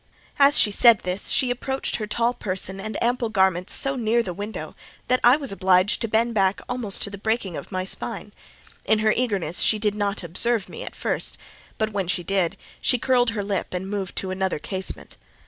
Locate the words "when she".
11.93-12.23